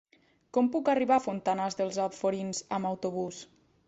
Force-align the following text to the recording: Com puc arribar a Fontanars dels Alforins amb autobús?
Com 0.57 0.69
puc 0.75 0.87
arribar 0.93 1.17
a 1.19 1.23
Fontanars 1.25 1.77
dels 1.81 1.99
Alforins 2.05 2.63
amb 2.79 2.91
autobús? 2.93 3.43